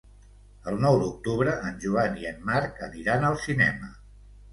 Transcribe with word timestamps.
El 0.69 0.77
nou 0.85 0.95
d'octubre 1.01 1.53
en 1.71 1.77
Joan 1.83 2.17
i 2.21 2.25
en 2.29 2.39
Marc 2.47 2.81
aniran 2.87 3.29
al 3.29 3.37
cinema. 3.45 3.91